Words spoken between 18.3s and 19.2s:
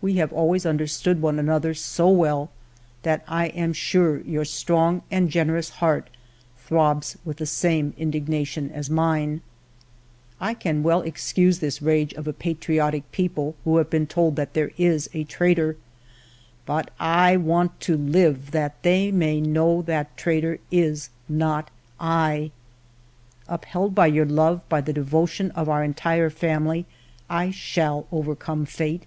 that they